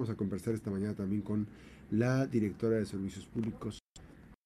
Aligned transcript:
Vamos 0.00 0.14
a 0.14 0.16
conversar 0.16 0.54
esta 0.54 0.70
mañana 0.70 0.94
también 0.94 1.20
con 1.20 1.46
la 1.90 2.26
directora 2.26 2.76
de 2.76 2.86
Servicios 2.86 3.26
Públicos 3.26 3.80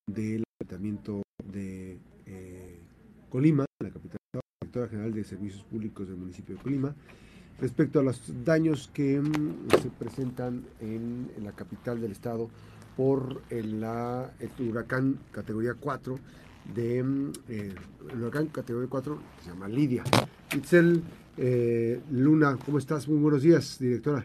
del 0.04 0.42
Ayuntamiento 0.60 1.22
de 1.44 1.96
eh, 2.26 2.80
Colima, 3.30 3.64
la 3.80 3.90
capital, 3.90 4.18
directora 4.60 4.88
general 4.88 5.14
de 5.14 5.22
Servicios 5.22 5.62
Públicos 5.62 6.08
del 6.08 6.16
municipio 6.16 6.56
de 6.56 6.60
Colima, 6.60 6.92
respecto 7.60 8.00
a 8.00 8.02
los 8.02 8.20
daños 8.44 8.90
que 8.92 9.20
mm, 9.20 9.70
se 9.80 9.90
presentan 9.90 10.64
en, 10.80 11.30
la 11.44 11.52
capital 11.52 12.00
del 12.00 12.10
estado 12.10 12.50
por 12.96 13.40
el, 13.48 13.80
la, 13.80 14.32
el 14.40 14.70
huracán 14.70 15.20
categoría 15.30 15.74
4 15.74 16.18
de 16.74 17.00
mm, 17.00 17.32
eh, 17.48 17.74
el 18.10 18.20
huracán 18.20 18.48
categoría 18.48 18.90
4 18.90 19.20
se 19.44 19.50
llama 19.50 19.68
Lidia. 19.68 20.02
Itzel 20.52 21.00
eh, 21.36 22.00
Luna, 22.10 22.58
¿cómo 22.66 22.78
estás? 22.78 23.06
Muy 23.06 23.18
buenos 23.18 23.42
días, 23.42 23.78
directora. 23.78 24.24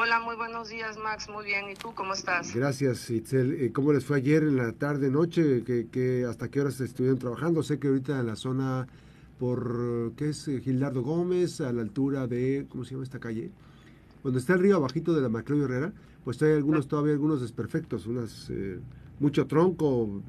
Hola, 0.00 0.20
muy 0.20 0.36
buenos 0.36 0.68
días, 0.68 0.96
Max. 0.96 1.28
Muy 1.28 1.44
bien. 1.44 1.68
¿Y 1.70 1.74
tú 1.74 1.92
cómo 1.92 2.12
estás? 2.12 2.54
Gracias, 2.54 3.10
Itzel. 3.10 3.60
Eh, 3.60 3.72
¿Cómo 3.72 3.92
les 3.92 4.04
fue 4.04 4.18
ayer 4.18 4.44
en 4.44 4.56
la 4.56 4.70
tarde, 4.70 5.10
noche? 5.10 5.64
¿Qué, 5.64 6.24
hasta 6.24 6.48
qué 6.48 6.60
horas 6.60 6.80
estuvieron 6.80 7.18
trabajando? 7.18 7.64
Sé 7.64 7.80
que 7.80 7.88
ahorita 7.88 8.20
en 8.20 8.28
la 8.28 8.36
zona 8.36 8.86
por, 9.40 10.12
¿qué 10.16 10.28
es? 10.28 10.46
Eh, 10.46 10.60
Gildardo 10.60 11.02
Gómez, 11.02 11.60
a 11.60 11.72
la 11.72 11.82
altura 11.82 12.28
de, 12.28 12.66
¿cómo 12.68 12.84
se 12.84 12.92
llama 12.92 13.02
esta 13.02 13.18
calle? 13.18 13.50
Cuando 14.22 14.38
está 14.38 14.52
el 14.52 14.60
río 14.60 14.76
abajito 14.76 15.12
de 15.14 15.20
la 15.20 15.28
Macleo 15.28 15.64
Herrera, 15.64 15.92
pues 16.22 16.40
hay 16.42 16.52
algunos, 16.52 16.86
todavía 16.86 17.14
algunos 17.14 17.40
desperfectos, 17.40 18.06
unas, 18.06 18.50
eh, 18.50 18.78
mucho 19.18 19.48
tronco, 19.48 20.22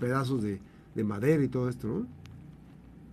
pedazos 0.00 0.42
de, 0.42 0.58
de 0.92 1.04
madera 1.04 1.44
y 1.44 1.48
todo 1.48 1.68
esto, 1.68 1.86
¿no? 1.86 2.23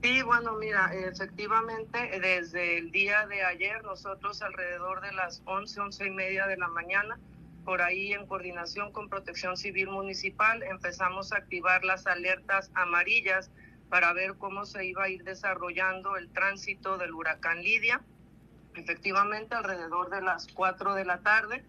Sí, 0.02 0.24
bueno, 0.24 0.54
mira, 0.54 0.92
efectivamente, 0.96 2.20
desde 2.20 2.80
el 2.80 2.92
día 2.92 3.28
de 3.28 3.44
ayer, 3.44 3.84
nosotros 3.84 4.42
alrededor 4.42 5.00
de 5.02 5.12
las 5.14 5.44
11, 5.46 5.80
11 5.80 6.08
y 6.08 6.10
media 6.10 6.48
de 6.48 6.58
la 6.58 6.68
mañana, 6.70 7.20
por 7.64 7.84
ahí 7.84 8.12
en 8.12 8.26
coordinación 8.26 8.92
con 8.92 9.10
Protección 9.10 9.58
Civil 9.58 9.90
Municipal, 9.90 10.64
empezamos 10.64 11.32
a 11.32 11.38
activar 11.38 11.84
las 11.84 12.08
alertas 12.08 12.72
amarillas 12.74 13.52
para 13.90 14.12
ver 14.14 14.34
cómo 14.40 14.66
se 14.66 14.86
iba 14.86 15.04
a 15.04 15.10
ir 15.10 15.24
desarrollando 15.24 16.18
el 16.18 16.30
tránsito 16.30 16.98
del 16.98 17.14
huracán 17.14 17.62
Lidia. 17.62 18.02
Efectivamente, 18.74 19.54
alrededor 19.54 20.10
de 20.10 20.22
las 20.22 20.48
4 20.48 20.96
de 20.96 21.06
la 21.06 21.20
tarde, 21.20 21.64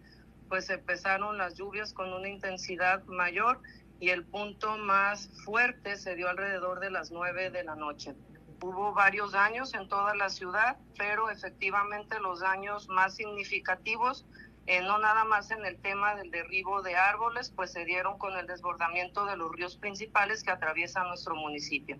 pues 0.49 0.71
empezaron 0.71 1.37
las 1.37 1.53
lluvias 1.53 1.93
con 1.93 2.11
una 2.11 2.29
intensidad 2.29 3.03
mayor 3.03 3.59
y 4.03 4.09
el 4.09 4.25
punto 4.25 4.77
más 4.79 5.29
fuerte 5.45 5.95
se 5.95 6.13
dio 6.17 6.27
alrededor 6.27 6.81
de 6.81 6.91
las 6.91 7.09
9 7.09 7.51
de 7.51 7.63
la 7.63 7.77
noche. 7.77 8.13
Hubo 8.61 8.93
varios 8.93 9.31
daños 9.31 9.73
en 9.73 9.87
toda 9.87 10.13
la 10.13 10.27
ciudad, 10.27 10.75
pero 10.97 11.29
efectivamente 11.29 12.19
los 12.19 12.41
daños 12.41 12.89
más 12.89 13.15
significativos, 13.15 14.25
eh, 14.67 14.81
no 14.81 14.97
nada 14.97 15.23
más 15.23 15.51
en 15.51 15.65
el 15.65 15.77
tema 15.77 16.15
del 16.15 16.31
derribo 16.31 16.81
de 16.81 16.97
árboles, 16.97 17.53
pues 17.55 17.71
se 17.71 17.85
dieron 17.85 18.17
con 18.17 18.33
el 18.33 18.45
desbordamiento 18.45 19.25
de 19.25 19.37
los 19.37 19.49
ríos 19.53 19.77
principales 19.77 20.43
que 20.43 20.51
atraviesan 20.51 21.07
nuestro 21.07 21.35
municipio. 21.37 21.97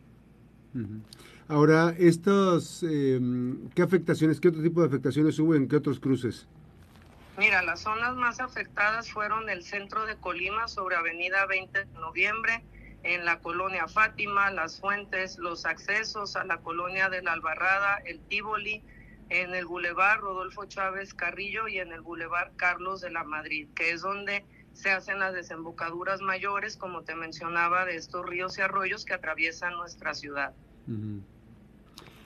Ahora, 1.48 1.96
estos, 1.98 2.84
em, 2.84 3.70
¿qué 3.70 3.81
afectaciones, 3.81 4.42
qué 4.42 4.50
otro 4.50 4.62
tipo 4.62 4.81
de 4.81 4.88
afectaciones 4.88 5.40
hubo 5.40 5.56
en 5.56 5.70
qué 5.70 5.78
otros 5.78 6.02
cruces? 6.02 6.50
Mira, 7.38 7.64
las 7.64 7.81
zonas 7.81 8.16
más 8.16 8.39
afectadas 8.39 9.09
fueron 9.09 9.50
el 9.50 9.64
centro 9.64 10.06
de 10.06 10.16
Colima 10.17 10.67
sobre 10.67 10.95
Avenida 10.95 11.45
20 11.48 11.86
de 11.86 11.94
Noviembre, 11.94 12.64
en 13.02 13.25
la 13.25 13.40
colonia 13.40 13.88
Fátima, 13.88 14.52
Las 14.52 14.80
Fuentes, 14.80 15.38
los 15.40 15.66
accesos 15.66 16.36
a 16.36 16.45
la 16.45 16.59
colonia 16.59 17.09
de 17.09 17.23
la 17.23 17.34
Albarrada, 17.34 17.98
el 18.06 18.22
Tívoli, 18.28 18.84
en 19.30 19.56
el 19.56 19.66
Boulevard 19.66 20.20
Rodolfo 20.20 20.66
Chávez 20.66 21.16
Carrillo 21.16 21.67
y 21.67 21.80
en 21.80 21.92
el 21.92 22.02
Boulevard 22.02 22.52
Carlos 22.56 23.02
de 23.02 23.09
la 23.09 23.23
Madrid, 23.23 23.68
que 23.75 23.92
es 23.92 24.02
donde 24.02 24.45
se 24.73 24.92
hacen 24.92 25.20
las 25.20 25.34
desembocaduras 25.34 26.22
mayores, 26.22 26.78
como 26.78 27.03
te 27.03 27.16
mencionaba, 27.16 27.86
de 27.86 27.95
estos 27.95 28.25
ríos 28.25 28.58
y 28.59 28.62
arroyos 28.62 29.06
que 29.06 29.14
atraviesan 29.14 29.73
nuestra 29.73 30.13
ciudad. 30.13 30.53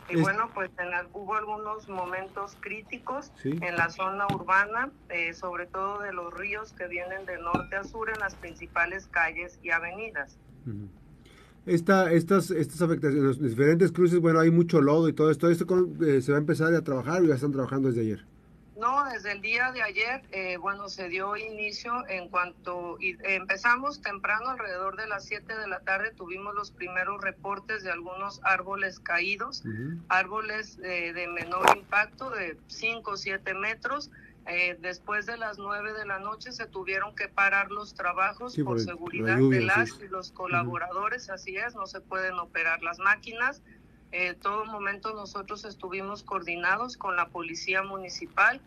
Y 0.09 0.15
bueno, 0.21 0.49
pues 0.53 0.69
hubo 1.13 1.35
algunos 1.35 1.89
momentos 1.89 2.55
críticos 2.59 3.31
en 3.43 3.75
la 3.75 3.89
zona 3.89 4.25
urbana, 4.33 4.91
eh, 5.09 5.33
sobre 5.33 5.65
todo 5.65 5.99
de 5.99 6.13
los 6.13 6.33
ríos 6.33 6.73
que 6.73 6.87
vienen 6.87 7.25
de 7.25 7.37
norte 7.39 7.75
a 7.75 7.83
sur 7.83 8.09
en 8.09 8.19
las 8.19 8.35
principales 8.35 9.07
calles 9.07 9.59
y 9.63 9.71
avenidas. 9.71 10.37
Esta, 11.65 12.11
estas, 12.13 12.51
estas 12.51 12.81
afectaciones, 12.81 13.37
los 13.37 13.41
diferentes 13.41 13.91
cruces, 13.91 14.19
bueno, 14.19 14.39
hay 14.39 14.51
mucho 14.51 14.81
lodo 14.81 15.09
y 15.09 15.13
todo 15.13 15.29
esto. 15.29 15.49
¿Esto 15.49 15.65
eh, 16.05 16.21
se 16.21 16.31
va 16.31 16.37
a 16.37 16.41
empezar 16.41 16.73
a 16.73 16.81
trabajar 16.81 17.21
o 17.21 17.25
ya 17.25 17.35
están 17.35 17.51
trabajando 17.51 17.89
desde 17.89 18.01
ayer? 18.01 18.25
No, 18.77 19.05
desde 19.05 19.31
el 19.31 19.41
día 19.41 19.71
de 19.71 19.81
ayer, 19.81 20.21
eh, 20.31 20.57
bueno, 20.57 20.87
se 20.87 21.09
dio 21.09 21.35
inicio 21.35 22.07
en 22.09 22.29
cuanto 22.29 22.97
y, 22.99 23.17
empezamos 23.23 24.01
temprano, 24.01 24.49
alrededor 24.49 24.95
de 24.97 25.07
las 25.07 25.25
7 25.25 25.57
de 25.57 25.67
la 25.67 25.79
tarde, 25.79 26.11
tuvimos 26.11 26.53
los 26.53 26.69
primeros 26.69 27.21
reportes 27.21 27.83
de 27.83 27.91
algunos 27.91 28.39
árboles 28.43 28.99
caídos, 28.99 29.63
árboles 30.09 30.77
eh, 30.83 31.11
de 31.13 31.27
menor 31.27 31.75
impacto, 31.75 32.29
de 32.29 32.57
5 32.67 33.11
o 33.11 33.17
7 33.17 33.53
metros. 33.55 34.11
Eh, 34.49 34.77
después 34.79 35.25
de 35.25 35.35
las 35.35 35.57
9 35.57 35.91
de 35.91 36.05
la 36.05 36.19
noche 36.19 36.53
se 36.53 36.67
tuvieron 36.67 37.13
que 37.15 37.27
parar 37.27 37.69
los 37.69 37.95
trabajos 37.95 38.55
por, 38.55 38.79
seguridad 38.79 39.37
de 39.37 39.59
las 39.59 39.89
y 40.01 40.07
los 40.07 40.31
colaboradores, 40.31 41.29
así 41.29 41.57
es, 41.57 41.75
no 41.75 41.85
se 41.85 41.99
pueden 41.99 42.35
operar 42.35 42.81
las 42.81 42.97
máquinas. 42.99 43.61
Eh, 44.11 44.35
todo 44.41 44.65
momento 44.65 45.13
nosotros 45.13 45.65
estuvimos 45.65 46.23
coordinados 46.23 46.97
con 46.97 47.15
la 47.15 47.27
Policía 47.27 47.83
Municipal, 47.83 48.61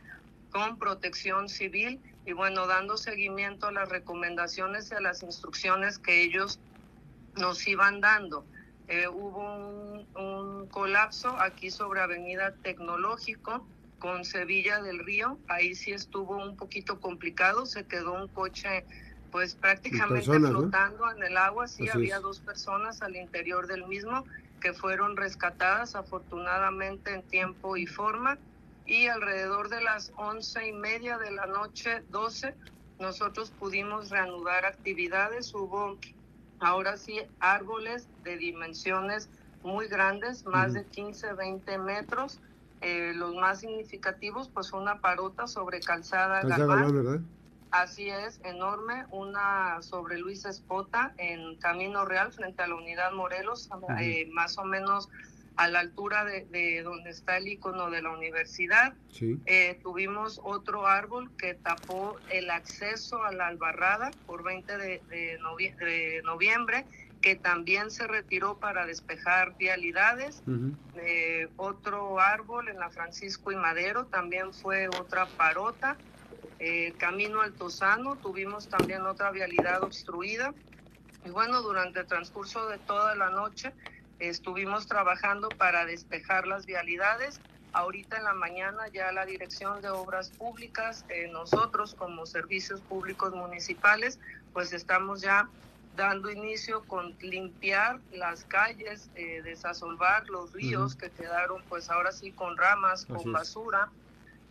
con 0.51 0.79
Protección 0.79 1.49
Civil 1.49 2.01
y 2.27 2.33
bueno, 2.33 2.67
dando 2.67 2.97
seguimiento 2.97 3.69
a 3.69 3.73
las 3.73 3.89
recomendaciones 3.89 4.91
y 4.91 4.95
a 4.95 5.01
las 5.01 5.23
instrucciones 5.23 5.99
que 5.99 6.23
ellos 6.23 6.61
nos 7.37 7.67
iban 7.67 8.01
dando. 8.01 8.45
Eh, 8.89 9.09
hubo 9.09 9.57
un, 9.57 10.07
un, 10.17 10.67
colapso 10.67 11.31
aquí 11.39 11.71
sobre 11.71 12.01
Avenida 12.01 12.53
Tecnológico 12.63 13.65
con 14.01 14.25
Sevilla 14.25 14.83
del 14.83 14.99
Río. 14.99 15.39
Ahí 15.49 15.75
sí 15.75 15.93
estuvo 15.93 16.37
un 16.37 16.57
poquito 16.57 17.01
complicado. 17.01 17.67
Se 17.67 17.85
quedó 17.85 18.15
un 18.15 18.29
coche 18.29 18.85
pues 19.31 19.55
prácticamente 19.55 20.25
flotando 20.25 21.11
en 21.13 21.23
el 21.23 21.37
agua. 21.37 21.69
Sí, 21.69 21.89
había 21.89 22.19
dos 22.19 22.41
personas 22.41 23.01
al 23.03 23.17
interior 23.17 23.67
del 23.67 23.87
mismo 23.87 24.25
que 24.61 24.73
fueron 24.73 25.17
rescatadas 25.17 25.97
afortunadamente 25.97 27.13
en 27.13 27.23
tiempo 27.23 27.77
y 27.77 27.87
forma 27.87 28.39
y 28.87 29.07
alrededor 29.07 29.69
de 29.69 29.81
las 29.83 30.13
once 30.17 30.67
y 30.67 30.73
media 30.73 31.17
de 31.19 31.31
la 31.31 31.47
noche, 31.47 32.03
doce, 32.09 32.57
nosotros 32.99 33.53
pudimos 33.53 34.11
reanudar 34.11 34.65
actividades. 34.65 35.55
Hubo 35.55 35.97
ahora 36.59 36.97
sí 36.97 37.21
árboles 37.39 38.09
de 38.25 38.37
dimensiones 38.37 39.31
muy 39.63 39.87
grandes, 39.89 40.45
más 40.45 40.75
de 40.75 40.87
15, 40.87 41.35
20 41.35 41.79
metros. 41.79 42.41
Eh, 42.81 43.13
los 43.15 43.35
más 43.35 43.61
significativos, 43.61 44.49
pues 44.49 44.73
una 44.73 45.01
parota 45.01 45.47
sobre 45.47 45.81
calzada, 45.81 46.41
calzada 46.41 46.87
¿verdad? 46.87 47.21
Así 47.71 48.09
es, 48.09 48.41
enorme, 48.45 49.05
una 49.11 49.81
sobre 49.83 50.19
Luis 50.19 50.45
Espota 50.45 51.15
en 51.19 51.57
Camino 51.57 52.05
Real 52.05 52.33
frente 52.33 52.63
a 52.63 52.67
la 52.67 52.75
unidad 52.75 53.13
Morelos, 53.13 53.69
eh, 54.01 54.29
más 54.33 54.59
o 54.59 54.65
menos 54.65 55.09
a 55.57 55.69
la 55.69 55.81
altura 55.81 56.25
de, 56.25 56.83
donde 56.83 57.11
está 57.11 57.37
el 57.37 57.47
icono 57.47 57.91
de 57.91 58.03
la 58.03 58.11
universidad. 58.11 58.95
Eh, 59.47 59.79
tuvimos 59.83 60.41
otro 60.43 60.87
árbol 60.87 61.31
que 61.37 61.55
tapó 61.55 62.17
el 62.31 62.51
acceso 62.51 63.23
a 63.23 63.33
la 63.33 63.47
albarrada 63.47 64.11
por 64.27 64.43
20 64.43 64.79
de, 64.79 65.39
noviembre, 66.25 66.87
que 67.21 67.37
también 67.37 67.91
se 67.91 68.07
retiró 68.07 68.59
para 68.59 68.87
despejar 68.87 69.57
vialidades. 69.59 70.43
Eh, 70.97 71.49
otro 71.57 72.19
árbol 72.19 72.69
en 72.69 72.79
la 72.79 72.91
Francisco 72.91 73.53
y 73.53 73.57
Madero 73.57 74.07
también 74.07 74.55
fue 74.55 74.89
otra 74.89 75.27
parota 75.37 75.97
eh, 76.61 76.93
camino 76.99 77.41
Altozano, 77.41 78.17
tuvimos 78.17 78.69
también 78.69 79.07
otra 79.07 79.31
vialidad 79.31 79.83
obstruida. 79.83 80.53
Y 81.25 81.31
bueno, 81.31 81.63
durante 81.63 82.01
el 82.01 82.07
transcurso 82.07 82.69
de 82.69 82.77
toda 82.79 83.15
la 83.15 83.31
noche 83.31 83.73
estuvimos 84.19 84.87
trabajando 84.87 85.49
para 85.49 85.87
despejar 85.87 86.47
las 86.47 86.67
vialidades. 86.67 87.41
Ahorita 87.73 88.19
en 88.19 88.25
la 88.25 88.35
mañana 88.35 88.89
ya 88.89 89.11
la 89.11 89.25
Dirección 89.25 89.81
de 89.81 89.89
Obras 89.89 90.31
Públicas, 90.31 91.07
eh, 91.09 91.31
nosotros 91.33 91.95
como 91.95 92.27
servicios 92.27 92.83
públicos 92.83 93.33
municipales, 93.33 94.19
pues 94.53 94.75
estamos 94.75 95.23
ya 95.23 95.49
dando 95.97 96.31
inicio 96.31 96.83
con 96.85 97.17
limpiar 97.21 98.01
las 98.13 98.45
calles, 98.45 99.09
eh, 99.15 99.41
desasolvar 99.43 100.29
los 100.29 100.53
ríos 100.53 100.95
que 100.95 101.11
quedaron 101.11 101.63
pues 101.71 101.89
ahora 101.89 102.13
sí 102.13 102.33
con 102.33 102.59
ramas, 102.59 103.07
con 103.07 103.33
basura 103.33 103.91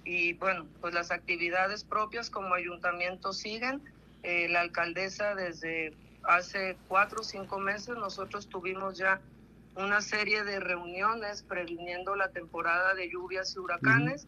y 0.09 0.33
bueno, 0.33 0.65
pues 0.81 0.95
las 0.95 1.11
actividades 1.11 1.83
propias 1.83 2.31
como 2.31 2.56
ayuntamiento 2.56 3.31
siguen. 3.31 3.83
Eh, 4.23 4.47
la 4.50 4.61
alcaldesa 4.61 5.35
desde 5.35 5.94
hace 6.23 6.77
cuatro 6.88 7.21
o 7.21 7.23
cinco 7.23 7.59
meses 7.59 7.95
nosotros 7.95 8.50
tuvimos 8.50 8.97
ya 8.97 9.21
una 9.75 10.01
serie 10.01 10.44
de 10.44 10.59
reuniones 10.59 11.44
previniendo 11.44 12.15
la 12.15 12.29
temporada 12.29 12.95
de 12.95 13.07
lluvias 13.11 13.56
y 13.56 13.59
huracanes. 13.59 14.25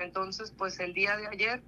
Entonces, 0.00 0.52
pues 0.58 0.80
el 0.80 0.94
día 0.94 1.16
de 1.16 1.28
ayer, 1.28 1.62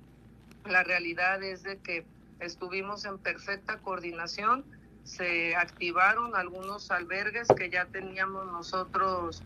la 0.67 0.82
realidad 0.82 1.41
es 1.44 1.62
de 1.62 1.79
que 1.79 2.05
estuvimos 2.41 3.05
en 3.05 3.17
perfecta 3.19 3.79
coordinación, 3.79 4.64
se 5.05 5.55
activaron 5.55 6.35
algunos 6.35 6.91
albergues 6.91 7.47
que 7.56 7.70
ya 7.70 7.85
teníamos 7.87 8.44
nosotros 8.47 9.44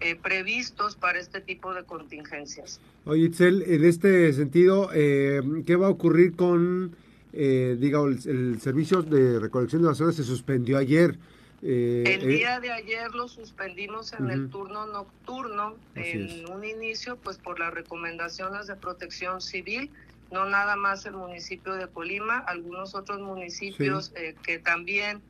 eh, 0.00 0.16
previstos 0.16 0.96
para 0.96 1.18
este 1.18 1.40
tipo 1.40 1.74
de 1.74 1.84
contingencias. 1.84 2.80
Oye, 3.04 3.26
Itzel, 3.26 3.62
en 3.66 3.84
este 3.84 4.32
sentido, 4.32 4.90
eh, 4.94 5.40
¿qué 5.66 5.76
va 5.76 5.86
a 5.86 5.90
ocurrir 5.90 6.36
con, 6.36 6.94
eh, 7.32 7.76
digamos, 7.78 8.26
el, 8.26 8.60
servicio 8.60 9.02
de 9.02 9.38
recolección 9.38 9.82
de 9.82 9.88
basura 9.88 10.12
se 10.12 10.24
suspendió 10.24 10.78
ayer? 10.78 11.18
Eh, 11.62 12.18
el 12.20 12.28
día 12.28 12.60
de 12.60 12.70
ayer 12.70 13.10
lo 13.14 13.28
suspendimos 13.28 14.14
en 14.14 14.30
el 14.30 14.48
turno 14.48 14.86
nocturno, 14.86 15.76
en 15.94 16.48
un 16.50 16.64
inicio, 16.64 17.16
pues 17.16 17.36
por 17.36 17.58
las 17.58 17.72
recomendaciones 17.74 18.66
de 18.66 18.76
protección 18.76 19.42
civil, 19.42 19.90
no 20.30 20.46
nada 20.46 20.76
más 20.76 21.04
el 21.04 21.14
municipio 21.14 21.74
de 21.74 21.86
Colima, 21.88 22.38
algunos 22.38 22.94
otros 22.94 23.20
municipios 23.20 24.12
que 24.42 24.58
también 24.58 25.20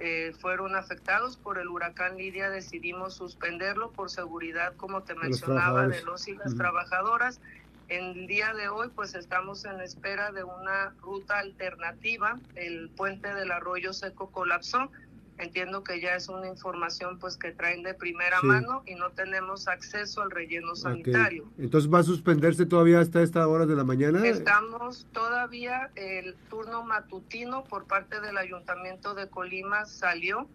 eh, 0.00 0.32
fueron 0.40 0.74
afectados 0.74 1.36
por 1.36 1.58
el 1.58 1.68
huracán 1.68 2.16
Lidia, 2.16 2.50
decidimos 2.50 3.14
suspenderlo 3.14 3.92
por 3.92 4.10
seguridad, 4.10 4.74
como 4.76 5.02
te 5.02 5.14
mencionaba, 5.14 5.86
de 5.86 6.02
los 6.02 6.26
y 6.26 6.34
las 6.34 6.56
trabajadoras. 6.56 7.40
En 7.88 8.04
el 8.18 8.26
día 8.26 8.54
de 8.54 8.68
hoy, 8.68 8.88
pues 8.94 9.14
estamos 9.14 9.64
en 9.66 9.80
espera 9.80 10.32
de 10.32 10.42
una 10.42 10.94
ruta 11.00 11.38
alternativa. 11.38 12.38
El 12.56 12.88
puente 12.90 13.32
del 13.34 13.52
arroyo 13.52 13.92
seco 13.92 14.30
colapsó 14.30 14.90
entiendo 15.38 15.82
que 15.82 16.00
ya 16.00 16.14
es 16.14 16.28
una 16.28 16.48
información 16.48 17.18
pues 17.18 17.36
que 17.36 17.52
traen 17.52 17.82
de 17.82 17.94
primera 17.94 18.40
mano 18.42 18.82
y 18.86 18.94
no 18.94 19.10
tenemos 19.10 19.68
acceso 19.68 20.22
al 20.22 20.30
relleno 20.30 20.74
sanitario. 20.76 21.44
Entonces 21.58 21.92
va 21.92 22.00
a 22.00 22.02
suspenderse 22.02 22.66
todavía 22.66 23.00
hasta 23.00 23.22
esta 23.22 23.46
hora 23.48 23.66
de 23.66 23.74
la 23.74 23.84
mañana. 23.84 24.24
Estamos 24.26 25.06
todavía 25.12 25.90
el 25.96 26.34
turno 26.48 26.84
matutino 26.84 27.64
por 27.64 27.86
parte 27.86 28.20
del 28.20 28.38
Ayuntamiento 28.38 29.14
de 29.14 29.28
Colima 29.28 29.86
salió 29.86 30.48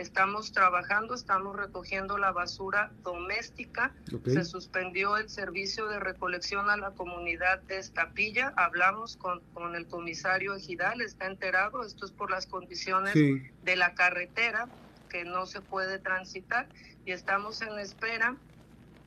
Estamos 0.00 0.52
trabajando, 0.52 1.14
estamos 1.14 1.54
recogiendo 1.54 2.16
la 2.16 2.32
basura 2.32 2.90
doméstica. 3.02 3.92
Se 4.24 4.46
suspendió 4.46 5.18
el 5.18 5.28
servicio 5.28 5.88
de 5.88 6.00
recolección 6.00 6.70
a 6.70 6.78
la 6.78 6.92
comunidad 6.92 7.60
de 7.64 7.76
Estapilla. 7.76 8.54
Hablamos 8.56 9.18
con, 9.18 9.40
con 9.52 9.74
el 9.76 9.86
comisario 9.86 10.54
Ejidal, 10.54 11.02
está 11.02 11.26
enterado. 11.26 11.84
Esto 11.84 12.06
es 12.06 12.12
por 12.12 12.30
las 12.30 12.46
condiciones 12.46 13.12
de 13.12 13.76
la 13.76 13.94
carretera 13.94 14.68
que 15.10 15.26
no 15.26 15.44
se 15.44 15.60
puede 15.60 15.98
transitar 15.98 16.66
y 17.04 17.12
estamos 17.12 17.60
en 17.60 17.78
espera 17.78 18.36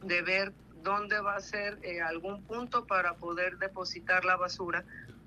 de 0.04 0.22
ver 0.22 0.54
dónde 0.84 1.20
va 1.22 1.38
a 1.38 1.42
ser 1.42 1.80
eh, 1.82 2.02
algún 2.02 2.44
punto 2.44 2.86
para 2.86 3.16
poder 3.16 3.58
depositar 3.58 4.26
la 4.26 4.36
basura 4.36 4.86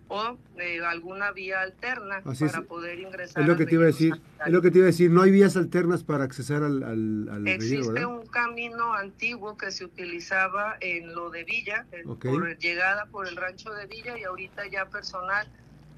o 0.09 0.37
eh, 0.59 0.85
alguna 0.85 1.33
vía 1.33 1.61
alterna 1.61 2.23
para 2.23 2.63
poder 2.63 3.01
ingresar. 3.01 3.43
Es 3.43 3.49
lo 3.49 3.57
que 3.57 3.67
te 3.67 3.75
iba 3.75 3.85
a 3.85 3.87
decir. 3.87 4.15
Es 4.45 4.53
lo 4.53 4.63
que 4.63 4.71
te 4.71 4.79
iba 4.79 4.87
a 4.87 4.91
decir. 4.91 5.11
No 5.11 5.23
hay 5.23 5.31
vías 5.31 5.57
alternas 5.57 6.05
para 6.05 6.25
accesar 6.25 6.63
al, 6.63 6.83
al, 6.83 7.49
Existe 7.49 8.07
un 8.07 8.27
camino 8.27 8.95
antiguo 8.95 9.57
que 9.57 9.71
se 9.71 9.85
utilizaba 9.85 10.77
en 10.81 11.15
lo 11.15 11.31
de 11.31 11.45
Villa, 11.45 11.87
por 12.23 12.59
llegada 12.59 13.07
por 13.07 13.27
el 13.27 13.37
rancho 13.37 13.73
de 13.73 13.87
Villa 13.87 14.19
y 14.19 14.25
ahorita 14.25 14.69
ya 14.69 14.87
personal 14.87 15.49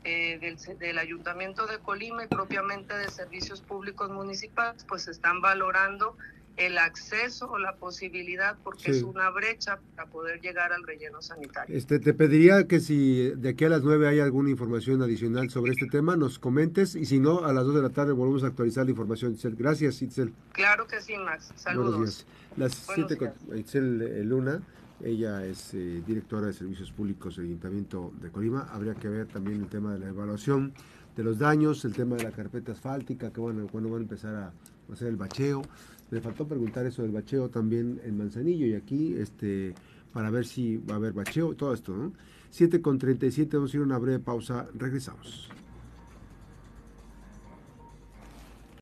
eh, 0.05 0.39
del, 0.39 0.79
del 0.79 0.99
Ayuntamiento 0.99 1.67
de 1.67 1.79
Colima 1.79 2.25
y 2.25 2.29
propiamente 2.29 2.97
de 2.97 3.11
Servicios 3.11 3.61
Públicos 3.61 4.11
Municipales, 4.11 4.85
pues 4.89 5.07
están 5.09 5.41
valorando 5.41 6.17
el 6.59 6.77
acceso 6.77 7.49
o 7.51 7.59
la 7.59 7.77
posibilidad, 7.77 8.57
porque 8.65 8.91
es 8.91 9.03
una 9.03 9.31
brecha 9.31 9.79
para 9.95 10.11
poder 10.11 10.41
llegar 10.41 10.73
al 10.73 10.83
relleno 10.83 11.23
sanitario. 11.23 11.77
Este, 11.77 12.01
te 12.01 12.13
pediría 12.15 12.67
que 12.67 12.81
si 12.81 13.31
de 13.37 13.51
aquí 13.51 13.65
a 13.65 13.69
las 13.69 13.83
9 13.83 14.09
hay 14.09 14.21
alguna 14.21 14.51
información 14.51 15.01
adicional 15.01 15.51
sobre 15.51 15.73
este 15.73 15.87
tema, 15.87 16.17
nos 16.17 16.39
comentes 16.41 16.97
y 16.97 17.07
si 17.07 17.21
no, 17.21 17.45
a 17.45 17.53
las 17.53 17.65
2 17.65 17.77
de 17.77 17.83
la 17.83 17.91
tarde 17.91 18.13
volvemos 18.13 18.43
a 18.43 18.49
actualizar 18.49 18.85
la 18.85 18.91
información. 18.91 19.33
Itzel. 19.33 19.55
Gracias, 19.55 20.03
Itzel. 20.03 20.33
Claro 20.53 20.87
que 20.89 21.01
sí, 21.01 21.17
Max. 21.17 21.53
Saludos. 21.55 21.97
Buenos 21.97 22.17
días. 22.17 22.27
Las 22.57 22.75
7 22.93 23.17
con 23.17 23.57
Itzel 23.57 24.29
Luna. 24.29 24.61
Ella 25.01 25.47
es 25.47 25.75
eh, 25.75 26.03
directora 26.05 26.49
de 26.49 26.53
Servicios 26.53 26.91
Públicos 26.91 27.37
del 27.37 27.47
Ayuntamiento 27.47 28.13
de 28.21 28.31
Colima. 28.33 28.69
Habría 28.73 28.95
que 28.95 29.09
ver 29.09 29.29
también 29.29 29.61
el 29.61 29.69
tema 29.69 29.93
de 29.93 30.01
la 30.01 30.09
evaluación 30.09 30.73
de 31.17 31.23
los 31.23 31.39
daños, 31.39 31.85
el 31.85 31.93
tema 31.93 32.17
de 32.17 32.25
la 32.25 32.33
carpeta 32.33 32.73
asfáltica, 32.73 33.33
que 33.33 33.41
bueno, 33.41 33.69
cuando 33.71 33.91
van 33.91 34.01
a 34.01 34.03
empezar 34.03 34.35
a 34.35 34.53
hacer 34.93 35.09
el 35.09 35.17
bacheo. 35.17 35.63
Me 36.11 36.21
faltó 36.21 36.47
preguntar 36.47 36.87
eso 36.87 37.03
del 37.03 37.11
bacheo 37.11 37.51
también 37.51 38.01
en 38.05 38.17
Manzanillo 38.17 38.67
y 38.67 38.75
aquí, 38.75 39.15
este, 39.15 39.75
para 40.13 40.31
ver 40.31 40.47
si 40.47 40.79
va 40.79 40.95
a 40.95 40.97
haber 40.97 41.13
bacheo, 41.13 41.55
todo 41.55 41.75
esto, 41.75 41.95
¿no? 41.95 42.13
7 42.51 42.81
con 42.81 42.99
37, 42.99 43.57
vamos 43.57 43.73
a 43.73 43.77
ir 43.77 43.83
a 43.83 43.87
una 43.87 43.99
breve 43.99 44.19
pausa, 44.19 44.67
regresamos. 44.75 45.51